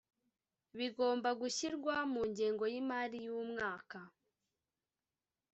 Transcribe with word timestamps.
bigomba 0.77 1.29
gushyirwa 1.41 1.93
mu 2.13 2.21
ngengo 2.29 2.63
y’imari 2.73 3.17
y’umwaka 3.27 3.99